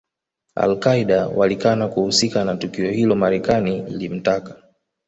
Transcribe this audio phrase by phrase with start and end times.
[0.55, 4.57] Al Qaeda walikana kuhusika na tukio hilo Marekani ilimtaka